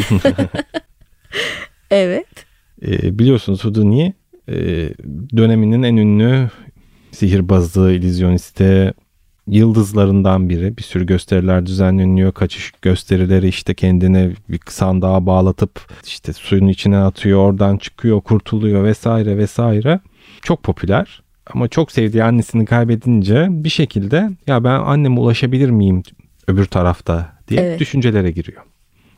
evet. 1.91 2.27
Ee, 2.81 3.19
biliyorsunuz 3.19 3.65
Houdini 3.65 4.13
e, 4.49 4.55
döneminin 5.37 5.83
en 5.83 5.95
ünlü 5.95 6.49
sihirbazı, 7.11 7.91
illüzyonisti, 7.91 8.93
yıldızlarından 9.47 10.49
biri. 10.49 10.77
Bir 10.77 10.83
sürü 10.83 11.05
gösteriler 11.05 11.65
düzenleniyor. 11.65 12.31
Kaçış 12.31 12.71
gösterileri 12.81 13.47
işte 13.47 13.73
kendini 13.73 14.33
bir 14.49 14.59
sandığa 14.67 15.25
bağlatıp 15.25 15.79
işte 16.05 16.33
suyun 16.33 16.67
içine 16.67 16.97
atıyor. 16.97 17.39
Oradan 17.39 17.77
çıkıyor, 17.77 18.21
kurtuluyor 18.21 18.83
vesaire 18.83 19.37
vesaire. 19.37 19.99
Çok 20.41 20.63
popüler. 20.63 21.23
Ama 21.53 21.67
çok 21.67 21.91
sevdiği 21.91 22.23
annesini 22.23 22.65
kaybedince 22.65 23.47
bir 23.49 23.69
şekilde 23.69 24.29
ya 24.47 24.63
ben 24.63 24.79
anneme 24.79 25.19
ulaşabilir 25.19 25.69
miyim 25.69 26.03
öbür 26.47 26.65
tarafta 26.65 27.33
diye 27.47 27.61
Evet. 27.61 27.79
düşüncelere 27.79 28.31
giriyor. 28.31 28.61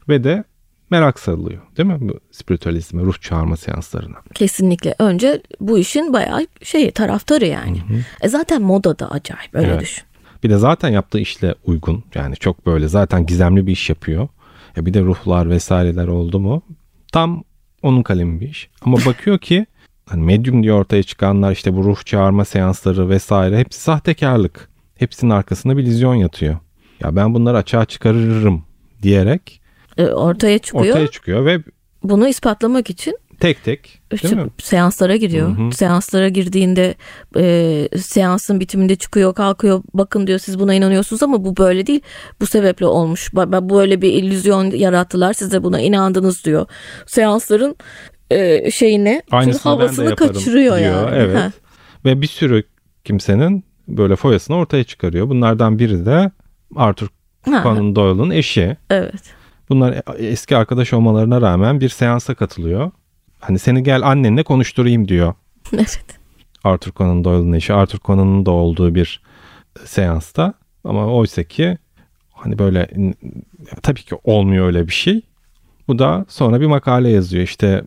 Ve 0.09 0.23
de 0.23 0.43
merak 0.89 1.19
sarılıyor 1.19 1.61
değil 1.77 1.89
mi 1.89 1.97
bu 2.01 2.19
spiritüalizme, 2.31 3.01
ruh 3.01 3.21
çağırma 3.21 3.57
seanslarına. 3.57 4.17
Kesinlikle. 4.33 4.95
Önce 4.99 5.41
bu 5.59 5.79
işin 5.79 6.13
bayağı 6.13 6.47
şey 6.63 6.91
taraftarı 6.91 7.45
yani. 7.45 7.77
E 8.21 8.29
zaten 8.29 8.61
moda 8.61 8.99
da 8.99 9.11
acayip 9.11 9.55
öyle 9.55 9.67
Evet. 9.67 9.81
düşün. 9.81 10.03
Bir 10.45 10.49
de 10.49 10.57
zaten 10.57 10.89
yaptığı 10.89 11.19
işle 11.19 11.55
uygun. 11.65 12.03
Yani 12.15 12.35
çok 12.35 12.65
böyle 12.65 12.87
zaten 12.87 13.25
gizemli 13.25 13.67
bir 13.67 13.71
iş 13.71 13.89
yapıyor. 13.89 14.27
Ya 14.75 14.85
bir 14.85 14.93
de 14.93 15.01
ruhlar 15.01 15.49
vesaireler 15.49 16.07
oldu 16.07 16.39
mu 16.39 16.61
tam 17.11 17.43
onun 17.81 18.03
kalemi 18.03 18.41
bir 18.41 18.49
iş. 18.49 18.69
Ama 18.81 18.97
bakıyor 19.05 19.37
ki 19.39 19.65
hani 20.05 20.23
medyum 20.23 20.63
diye 20.63 20.73
ortaya 20.73 21.03
çıkanlar 21.03 21.51
işte 21.51 21.75
bu 21.75 21.83
ruh 21.83 22.03
çağırma 22.05 22.45
seansları 22.45 23.09
vesaire 23.09 23.57
hepsi 23.57 23.81
sahtekarlık. 23.81 24.69
Hepsinin 24.95 25.31
arkasında 25.31 25.77
bir 25.77 25.83
illüzyon 25.83 26.15
yatıyor. 26.15 26.57
Ya 26.99 27.15
ben 27.15 27.33
bunları 27.33 27.57
açığa 27.57 27.85
çıkarırım 27.85 28.63
diyerek 29.01 29.61
E, 29.97 30.05
ortaya 30.05 30.59
çıkıyor. 30.59 30.85
ortaya 30.85 31.07
çıkıyor 31.07 31.45
ve 31.45 31.59
Bunu 32.03 32.27
ispatlamak 32.27 32.89
için 32.89 33.17
tek 33.39 33.63
tek 33.63 34.01
değil 34.23 34.35
mi? 34.35 34.49
seanslara 34.61 35.15
giriyor. 35.15 35.57
Hı 35.57 35.61
hı. 35.61 35.71
Seanslara 35.71 36.29
girdiğinde 36.29 36.95
e, 37.37 37.87
seansın 37.97 38.59
bitiminde 38.59 38.95
çıkıyor 38.95 39.33
kalkıyor 39.35 39.83
bakın 39.93 40.27
diyor 40.27 40.39
siz 40.39 40.59
buna 40.59 40.73
inanıyorsunuz 40.73 41.23
ama 41.23 41.45
bu 41.45 41.57
böyle 41.57 41.87
değil. 41.87 42.01
Bu 42.41 42.45
sebeple 42.45 42.85
olmuş. 42.85 43.29
Ba- 43.33 43.69
Böyle 43.69 44.01
bir 44.01 44.13
illüzyon 44.13 44.71
yarattılar 44.71 45.33
siz 45.33 45.51
de 45.51 45.63
buna 45.63 45.79
inandınız 45.79 46.45
diyor. 46.45 46.65
Seansların 47.05 47.75
e, 48.31 48.71
de 48.71 49.23
havasını 49.63 50.15
kaçırıyor 50.15 50.79
diyor. 50.79 50.91
yani. 50.91 51.15
Evet. 51.15 51.37
Ha. 51.37 51.51
Ve 52.05 52.21
bir 52.21 52.27
sürü 52.27 52.63
kimsenin 53.03 53.63
böyle 53.87 54.15
foyasını 54.15 54.55
ortaya 54.57 54.83
çıkarıyor. 54.83 55.29
Bunlardan 55.29 55.79
biri 55.79 56.05
de 56.05 56.31
Arthur 56.75 57.07
Conan 57.63 57.95
Doyle'ın 57.95 58.29
eşi. 58.29 58.77
evet. 58.89 59.21
Bunlar 59.69 60.01
eski 60.17 60.57
arkadaş 60.57 60.93
olmalarına 60.93 61.41
rağmen 61.41 61.79
bir 61.81 61.89
seansa 61.89 62.35
katılıyor. 62.35 62.91
Hani 63.39 63.59
seni 63.59 63.83
gel 63.83 64.01
annenle 64.01 64.43
konuşturayım 64.43 65.07
diyor. 65.07 65.33
Evet. 65.73 65.99
Arthur 66.63 66.91
Conan 66.91 67.23
Doyle'ın 67.23 67.53
eşi. 67.53 67.73
Arthur 67.73 67.99
Conan'ın 67.99 68.45
da 68.45 68.51
olduğu 68.51 68.95
bir 68.95 69.21
seansta. 69.85 70.53
Ama 70.83 71.05
oysa 71.05 71.43
ki 71.43 71.77
hani 72.31 72.59
böyle 72.59 72.89
tabii 73.83 74.01
ki 74.01 74.15
olmuyor 74.23 74.65
öyle 74.67 74.87
bir 74.87 74.93
şey. 74.93 75.21
Bu 75.87 75.99
da 75.99 76.25
sonra 76.29 76.61
bir 76.61 76.65
makale 76.65 77.09
yazıyor. 77.09 77.43
İşte 77.43 77.83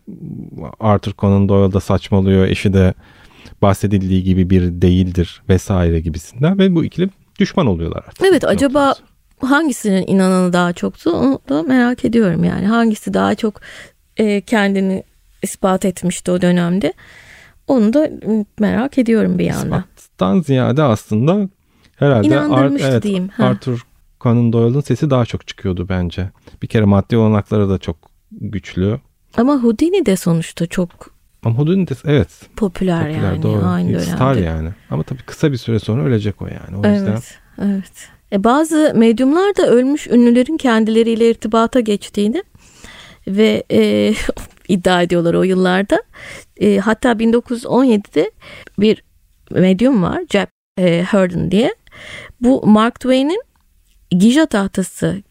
Arthur 0.80 1.12
Conan 1.18 1.48
Doyle 1.48 1.72
da 1.72 1.80
saçmalıyor. 1.80 2.46
Eşi 2.46 2.72
de 2.72 2.94
bahsedildiği 3.62 4.22
gibi 4.22 4.50
bir 4.50 4.62
değildir 4.62 5.42
vesaire 5.48 6.00
gibisinden. 6.00 6.58
Ve 6.58 6.74
bu 6.74 6.84
ikili 6.84 7.08
düşman 7.38 7.66
oluyorlar 7.66 8.04
artık. 8.06 8.26
Evet 8.26 8.44
acaba 8.44 8.94
hangisinin 9.40 10.04
inananı 10.06 10.52
daha 10.52 10.72
çoktu 10.72 11.10
onu 11.10 11.40
da 11.48 11.62
merak 11.62 12.04
ediyorum 12.04 12.44
yani. 12.44 12.66
Hangisi 12.66 13.14
daha 13.14 13.34
çok 13.34 13.60
e, 14.16 14.40
kendini 14.40 15.02
ispat 15.42 15.84
etmişti 15.84 16.30
o 16.30 16.42
dönemde. 16.42 16.92
Onu 17.66 17.92
da 17.92 18.10
m, 18.26 18.44
merak 18.58 18.98
ediyorum 18.98 19.38
bir 19.38 19.44
yandan. 19.44 19.84
İspattan 19.96 20.40
ziyade 20.40 20.82
aslında 20.82 21.48
herhalde 21.96 22.26
İnandırmıştı 22.26 22.88
evet, 22.88 23.02
diyeyim, 23.02 23.28
ha. 23.28 23.44
Arthur 23.44 23.86
Conan 24.20 24.52
Doyle'ın 24.52 24.80
sesi 24.80 25.10
daha 25.10 25.24
çok 25.24 25.46
çıkıyordu 25.46 25.88
bence. 25.88 26.30
Bir 26.62 26.66
kere 26.66 26.84
maddi 26.84 27.16
olanakları 27.16 27.68
da 27.68 27.78
çok 27.78 27.96
güçlü. 28.32 29.00
Ama 29.36 29.56
Houdini 29.62 30.06
de 30.06 30.16
sonuçta 30.16 30.66
çok 30.66 30.90
Ama 31.44 31.58
Houdini 31.58 31.88
de 31.88 31.94
evet 32.04 32.28
popüler, 32.56 33.02
popüler 33.02 33.22
yani 33.22 33.42
doğru. 33.42 33.66
aynı 33.66 33.88
dönemde. 33.88 34.04
Star 34.04 34.34
yani. 34.34 34.68
Ama 34.90 35.02
tabii 35.02 35.22
kısa 35.22 35.52
bir 35.52 35.56
süre 35.56 35.78
sonra 35.78 36.02
ölecek 36.02 36.42
o 36.42 36.46
yani. 36.46 36.76
O 36.76 36.92
yüzden 36.92 37.06
Evet, 37.06 37.38
evet. 37.62 38.08
E, 38.32 38.44
bazı 38.44 38.92
medyumlar 38.96 39.56
da 39.56 39.66
ölmüş 39.70 40.06
ünlülerin 40.06 40.56
kendileriyle 40.56 41.30
irtibata 41.30 41.80
geçtiğini 41.80 42.42
ve 43.28 43.64
e, 43.72 44.14
iddia 44.68 45.02
ediyorlar 45.02 45.34
o 45.34 45.42
yıllarda. 45.42 46.02
E, 46.60 46.78
hatta 46.78 47.12
1917'de 47.12 48.30
bir 48.78 49.04
medyum 49.50 50.02
var, 50.02 50.22
Jack 50.30 50.52
e, 50.78 51.02
Herndon 51.10 51.50
diye. 51.50 51.74
Bu 52.40 52.66
Mark 52.66 53.00
Twain'in 53.00 53.42
Gija 54.10 54.46
tahtası, 54.46 55.22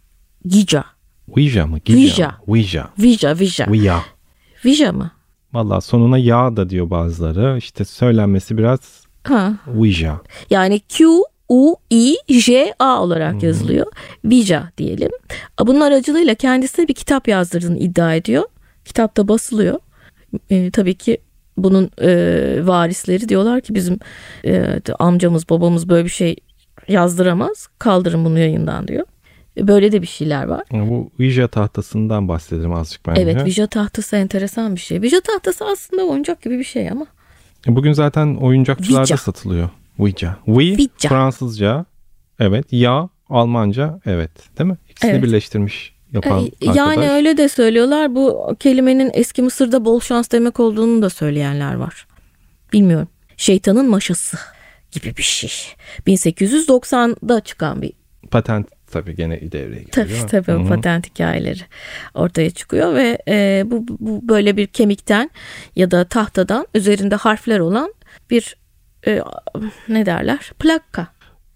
Gija, 0.46 0.86
Ouija 1.27 1.68
mı? 1.68 1.80
Gija 1.80 2.00
Ouija. 2.01 2.38
Ouija. 2.48 2.89
Vija, 3.00 3.39
Vija, 3.39 3.66
Ouija. 3.68 4.04
Vija 4.66 4.92
mı? 4.92 5.12
Valla 5.54 5.82
sonuna 5.82 6.18
ya 6.18 6.58
da 6.58 6.70
diyor 6.70 6.89
bazıları. 6.89 7.58
İşte 7.58 7.86
söylenmesi 7.86 8.58
biraz 8.58 9.08
Ha, 9.24 9.54
Ouija. 9.77 10.22
Yani 10.50 10.80
Q 10.80 11.06
U 11.50 11.75
I 11.89 12.16
J 12.30 12.74
A 12.80 13.01
olarak 13.04 13.44
yazılıyor. 13.44 13.86
Vija 14.25 14.72
diyelim. 14.77 15.12
Bunun 15.66 15.82
aracılığıyla 15.82 16.36
kendisine 16.36 16.88
bir 16.88 16.94
kitap 16.94 17.27
yazdırdığını 17.27 17.77
iddia 17.77 18.16
ediyor. 18.16 18.44
Kitapta 18.86 19.27
basılıyor. 19.27 19.80
E, 20.50 20.72
tabii 20.72 20.96
ki 20.96 21.18
bunun 21.58 21.92
e, 22.01 22.10
varisleri 22.68 23.30
diyorlar 23.30 23.62
ki 23.62 23.75
bizim 23.75 24.00
e, 24.46 24.82
amcamız 25.00 25.50
babamız 25.50 25.89
böyle 25.89 26.06
bir 26.06 26.10
şey 26.10 26.36
yazdıramaz. 26.88 27.68
Kaldırın 27.80 28.25
bunu 28.25 28.39
yayından 28.39 28.88
diyor. 28.88 29.06
E, 29.58 29.68
Böyle 29.68 29.92
de 29.92 30.01
bir 30.01 30.08
şeyler 30.08 30.44
var. 30.44 30.63
Yani 30.74 30.89
bu 30.89 31.12
Ouija 31.20 31.48
tahtasından 31.48 32.27
bahsedelim 32.27 32.74
azıcık 32.74 33.08
bence. 33.08 33.22
Evet 33.22 33.46
Vija 33.46 33.68
tahtası 33.68 34.16
enteresan 34.16 34.75
bir 34.75 34.80
şey. 34.82 35.01
Vija 35.01 35.22
tahtası 35.22 35.66
aslında 35.66 36.04
oyuncak 36.04 36.42
gibi 36.42 36.60
bir 36.60 36.63
şey 36.63 36.89
ama. 36.89 37.06
Bugün 37.68 37.94
zaten 37.94 38.36
oyuncakçılarda 38.36 39.01
Ouija. 39.01 39.18
satılıyor. 39.18 39.70
Ouija. 40.00 40.38
Oui 40.46 40.72
Ouija. 40.72 41.10
Fransızca. 41.10 41.86
Evet. 42.39 42.66
Ya 42.72 43.10
Almanca. 43.30 44.00
Evet. 44.06 44.32
Değil 44.60 44.70
mi? 44.70 44.77
İkisini 44.89 45.12
Evet. 45.12 45.24
birleştirmiş 45.24 45.94
yapan 46.13 46.39
E, 46.39 46.44
arkadaş. 46.70 46.75
Yani 46.75 47.10
öyle 47.10 47.38
de 47.38 47.50
söylüyorlar. 47.50 48.16
Bu 48.16 48.56
kelimenin 48.60 49.12
eski 49.13 49.42
Mısır'da 49.42 49.86
bol 49.86 50.00
şans 50.00 50.32
demek 50.32 50.60
olduğunu 50.60 51.01
da 51.01 51.10
söyleyenler 51.10 51.74
var. 51.75 52.08
Bilmiyorum. 52.74 53.08
Şeytanın 53.38 53.89
maşası 53.89 54.38
gibi 54.92 55.18
bir 55.18 55.24
şey. 55.24 55.51
1890'da 56.08 57.39
çıkan 57.42 57.82
bir 57.82 57.94
Patent 58.32 58.68
tabii 58.92 59.16
gene 59.16 59.51
devreye 59.51 59.84
giriyor. 59.84 59.92
tabii 59.92 60.27
tabii 60.32 60.51
Hı 60.51 60.63
hı. 60.63 60.68
patent 60.68 61.06
hikayeleri 61.10 61.60
ortaya 62.13 62.50
çıkıyor 62.50 62.94
ve 62.96 63.18
e, 63.27 63.63
bu, 63.66 63.86
bu 64.00 64.27
böyle 64.30 64.58
bir 64.58 64.68
kemikten 64.68 65.30
ya 65.75 65.92
da 65.92 66.04
tahtadan 66.06 66.68
üzerinde 66.74 67.16
harfler 67.16 67.60
olan 67.60 67.94
bir 68.30 68.56
e, 69.07 69.21
ne 69.89 70.05
derler 70.05 70.51
plaka 70.59 71.07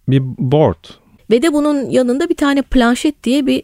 Bir 0.08 0.22
board. 0.38 0.86
ve 1.32 1.42
de 1.42 1.54
bunun 1.54 1.90
yanında 1.90 2.30
bir 2.30 2.36
tane 2.36 2.62
planşet 2.62 3.24
diye 3.24 3.46
bir 3.46 3.64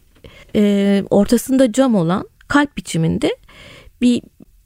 e, 0.56 1.03
ortasında 1.10 1.72
cam 1.72 1.96
olan 1.96 2.27
kalp 2.48 2.77
biçiminde 2.77 3.29
bir 4.01 4.22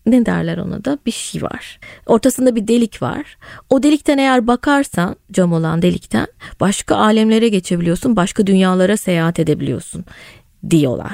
ne 0.05 0.25
derler 0.25 0.57
ona 0.57 0.85
da 0.85 0.97
bir 1.05 1.11
şey 1.11 1.41
var. 1.41 1.79
Ortasında 2.05 2.55
bir 2.55 2.67
delik 2.67 3.01
var. 3.01 3.37
O 3.69 3.83
delikten 3.83 4.17
eğer 4.17 4.47
bakarsan 4.47 5.15
cam 5.31 5.53
olan 5.53 5.81
delikten 5.81 6.27
başka 6.59 6.95
alemlere 6.95 7.49
geçebiliyorsun. 7.49 8.15
Başka 8.15 8.47
dünyalara 8.47 8.97
seyahat 8.97 9.39
edebiliyorsun 9.39 10.05
diyorlar. 10.69 11.11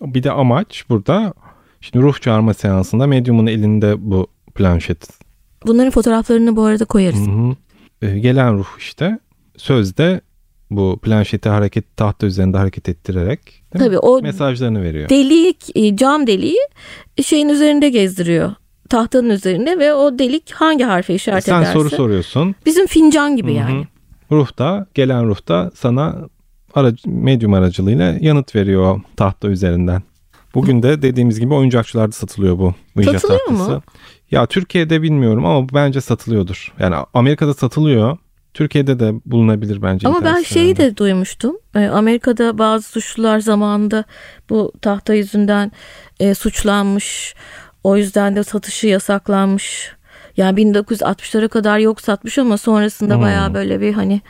Bir 0.00 0.22
de 0.22 0.30
amaç 0.30 0.84
burada 0.88 1.34
şimdi 1.80 2.04
ruh 2.04 2.20
çağırma 2.20 2.54
seansında 2.54 3.06
medyumun 3.06 3.46
elinde 3.46 3.94
bu 4.10 4.26
planşet. 4.54 5.08
Bunların 5.66 5.90
fotoğraflarını 5.90 6.56
bu 6.56 6.62
arada 6.64 6.84
koyarız. 6.84 7.26
Hı 7.26 7.30
hı. 7.30 7.56
Ee, 8.02 8.18
gelen 8.18 8.58
ruh 8.58 8.66
işte 8.78 9.18
sözde 9.56 10.20
bu 10.70 10.98
planşeti 11.02 11.48
hareket 11.48 11.96
tahta 11.96 12.26
üzerinde 12.26 12.56
hareket 12.56 12.88
ettirerek 12.88 13.40
değil 13.46 13.84
mi? 13.84 13.88
Tabii 13.88 13.98
o 13.98 14.22
mesajlarını 14.22 14.82
veriyor. 14.82 15.08
delik 15.08 15.76
e, 15.76 15.96
cam 15.96 16.26
deliği 16.26 16.58
şeyin 17.22 17.48
üzerinde 17.48 17.88
gezdiriyor. 17.90 18.52
Tahtanın 18.88 19.30
üzerinde 19.30 19.78
ve 19.78 19.94
o 19.94 20.18
delik 20.18 20.50
hangi 20.52 20.84
harfe 20.84 21.14
işaret 21.14 21.44
Sen 21.44 21.58
ederse. 21.62 21.72
soru 21.72 21.90
soruyorsun. 21.90 22.54
Bizim 22.66 22.86
fincan 22.86 23.36
gibi 23.36 23.48
Hı 23.50 23.54
hı. 23.54 23.58
yani. 23.58 23.86
Ruh 24.32 24.58
da 24.58 24.86
gelen 24.94 25.26
ruh 25.28 25.48
da 25.48 25.70
sana 25.74 26.16
aracı, 26.74 27.10
medyum 27.10 27.54
aracılığıyla 27.54 28.16
yanıt 28.20 28.54
veriyor 28.54 29.00
tahta 29.16 29.48
üzerinden. 29.48 30.02
Bugün 30.54 30.82
de 30.82 31.02
dediğimiz 31.02 31.40
gibi 31.40 31.54
oyuncakçılarda 31.54 32.12
satılıyor 32.12 32.58
bu 32.58 32.74
Satılıyor 33.04 33.38
tahtası. 33.46 33.70
mu? 33.72 33.82
Ya 34.30 34.46
Türkiye'de 34.46 35.02
bilmiyorum 35.02 35.46
ama 35.46 35.68
bence 35.74 36.00
satılıyordur. 36.00 36.74
Yani 36.78 36.96
Amerika'da 37.14 37.54
satılıyor. 37.54 38.18
Türkiye'de 38.54 39.00
de 39.00 39.12
bulunabilir 39.26 39.82
bence. 39.82 40.08
Ama 40.08 40.24
ben 40.24 40.42
şeyi 40.42 40.76
de 40.76 40.96
duymuştum. 40.96 41.56
Ee, 41.74 41.86
Amerika'da 41.86 42.58
bazı 42.58 42.88
suçlular 42.88 43.38
zamanında 43.40 44.04
bu 44.50 44.72
tahta 44.82 45.14
yüzünden 45.14 45.72
e, 46.20 46.34
suçlanmış. 46.34 47.34
O 47.84 47.96
yüzden 47.96 48.36
de 48.36 48.44
satışı 48.44 48.86
yasaklanmış. 48.86 49.92
Yani 50.36 50.60
1960'lara 50.60 51.48
kadar 51.48 51.78
yok 51.78 52.00
satmış 52.00 52.38
ama 52.38 52.58
sonrasında 52.58 53.14
Hmm. 53.14 53.22
bayağı 53.22 53.54
böyle 53.54 53.80
bir 53.80 53.92
hani 53.92 54.20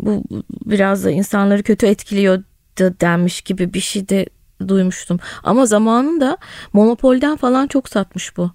bu 0.00 0.24
biraz 0.66 1.04
da 1.04 1.10
insanları 1.10 1.62
kötü 1.62 1.86
etkiliyor 1.86 2.42
da 2.78 3.00
denmiş 3.00 3.42
gibi 3.42 3.74
bir 3.74 3.80
şey 3.80 4.08
de 4.08 4.26
duymuştum. 4.68 5.18
Ama 5.42 5.66
zamanında 5.66 6.36
Monopol'den 6.72 7.36
falan 7.36 7.66
çok 7.66 7.88
satmış 7.88 8.36
bu. 8.36 8.50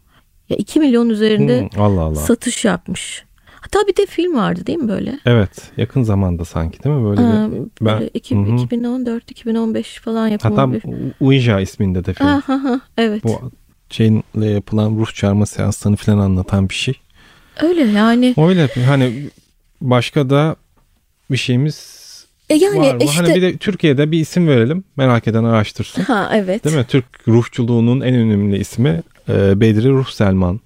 Ya 0.50 0.58
2 0.58 0.80
milyon 0.80 1.10
üzerinde 1.10 1.62
Hmm, 1.62 1.82
Allah 1.82 2.02
Allah. 2.02 2.16
satış 2.16 2.66
yapmış. 2.66 3.24
Hatta 3.62 3.80
bir 3.88 3.96
de 3.96 4.06
film 4.06 4.36
vardı 4.36 4.66
değil 4.66 4.78
mi 4.78 4.88
böyle? 4.90 5.20
Evet, 5.26 5.72
yakın 5.78 6.04
zamanda 6.04 6.46
sanki 6.46 6.84
değil 6.84 6.96
mi 6.96 7.10
böyle 7.10 7.22
Aa, 7.22 7.52
bir 7.52 7.62
ben- 7.82 8.10
iki- 8.14 8.36
Hı 8.36 8.40
hı. 8.40 8.46
2014-2015 8.66 10.00
falan 10.02 10.28
yapımı 10.28 10.56
hatta. 10.56 10.80
Ouija 11.20 11.60
isminde 11.60 12.06
de 12.06 12.14
film. 12.14 12.28
Ha, 12.28 12.42
ha, 12.46 12.64
ha, 12.64 12.80
evet. 12.98 13.24
Bu 13.24 13.52
şeyle 13.90 14.46
yapılan 14.46 14.96
ruh 15.00 15.14
çağırma 15.14 15.46
seanslarını 15.46 15.98
falan 15.98 16.18
anlatan 16.18 16.70
bir 16.70 16.74
şey. 16.76 16.94
Öyle 17.62 17.84
yani. 17.84 18.34
Öyle 18.38 18.68
hani 18.86 19.30
başka 19.82 20.30
da 20.30 20.56
bir 21.32 21.38
şeyimiz 21.38 21.76
E 22.50 22.56
yani 22.56 22.80
var 22.80 22.96
mı? 22.96 23.04
işte 23.04 23.22
Hani 23.22 23.36
bir 23.36 23.42
de 23.42 23.58
Türkiye'de 23.58 24.12
bir 24.12 24.20
isim 24.20 24.48
verelim. 24.48 24.84
Merak 24.98 25.28
eden 25.28 25.44
araştırsın. 25.44 26.02
ha 26.02 26.30
evet. 26.34 26.64
Değil 26.66 26.76
mi? 26.76 26.86
Türk 26.88 27.06
ruhçuluğunun 27.28 28.02
en 28.02 28.16
önemli 28.16 28.58
ismi 28.58 29.02
e, 29.30 29.62
Bedri 29.62 29.90
Ruh 29.90 30.08
Selman. 30.08 30.60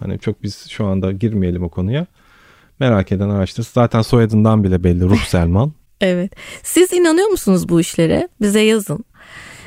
Hani 0.00 0.18
çok 0.18 0.42
biz 0.42 0.66
şu 0.70 0.86
anda 0.86 1.12
girmeyelim 1.12 1.62
o 1.62 1.68
konuya. 1.68 2.06
Merak 2.80 3.12
eden 3.12 3.28
araştırsın. 3.28 3.72
Zaten 3.74 4.02
soyadından 4.02 4.64
bile 4.64 4.84
belli 4.84 5.04
Ruh 5.04 5.24
Selman. 5.24 5.72
Evet. 6.00 6.32
Siz 6.62 6.92
inanıyor 6.92 7.28
musunuz 7.28 7.68
bu 7.68 7.80
işlere? 7.80 8.28
Bize 8.40 8.60
yazın. 8.60 9.04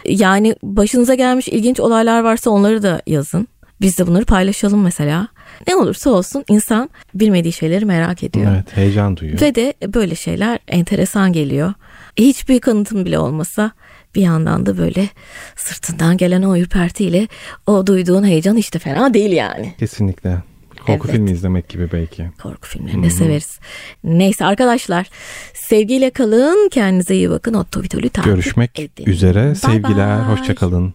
Yani 0.05 0.55
başınıza 0.63 1.15
gelmiş 1.15 1.47
ilginç 1.47 1.79
olaylar 1.79 2.23
varsa 2.23 2.49
onları 2.49 2.83
da 2.83 3.01
yazın. 3.07 3.47
Biz 3.81 3.99
de 3.99 4.07
bunları 4.07 4.25
paylaşalım 4.25 4.81
mesela. 4.83 5.27
Ne 5.67 5.75
olursa 5.75 6.09
olsun 6.09 6.43
insan 6.49 6.89
bilmediği 7.13 7.53
şeyleri 7.53 7.85
merak 7.85 8.23
ediyor. 8.23 8.51
evet, 8.55 8.77
heyecan 8.77 9.17
duyuyor. 9.17 9.41
Ve 9.41 9.55
de 9.55 9.73
böyle 9.93 10.15
şeyler 10.15 10.59
enteresan 10.67 11.33
geliyor. 11.33 11.73
Hiçbir 12.17 12.59
kanıtım 12.59 13.05
bile 13.05 13.19
olmasa 13.19 13.71
bir 14.15 14.21
yandan 14.21 14.65
da 14.65 14.77
böyle 14.77 15.09
sırtından 15.55 16.17
gelen 16.17 16.41
o 16.41 16.57
ürpertiyle 16.57 17.27
o 17.67 17.87
duyduğun 17.87 18.23
heyecan 18.23 18.57
işte 18.57 18.79
fena 18.79 19.13
değil 19.13 19.31
yani. 19.31 19.73
Kesinlikle. 19.79 20.37
Korku 20.85 21.05
Evet. 21.07 21.15
filmi 21.15 21.31
izlemek 21.31 21.69
gibi 21.69 21.91
belki. 21.91 22.29
Korku 22.43 22.67
filmlerini 22.67 23.03
de 23.05 23.09
severiz. 23.09 23.59
Neyse 24.03 24.45
arkadaşlar 24.45 25.07
sevgiyle 25.53 26.09
kalın 26.09 26.69
kendinize 26.69 27.15
iyi 27.15 27.29
bakın. 27.29 27.53
Otto 27.53 27.81
Vitol'ü 27.83 28.09
takip 28.09 28.33
Görüşmek 28.33 28.79
edin. 28.79 29.05
üzere. 29.05 29.45
Bye 29.45 29.55
Sevgiler. 29.55 30.17
bye. 30.19 30.25
Hoşçakalın. 30.35 30.93